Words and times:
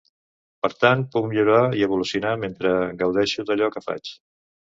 Per 0.65 0.69
tant, 0.83 1.03
puc 1.15 1.25
millorar 1.33 1.59
i 1.81 1.85
evolucionar 1.89 2.33
mentre 2.45 2.73
gaudeixo 3.03 3.47
d’allò 3.51 3.69
que 3.77 3.87
faig. 3.89 4.13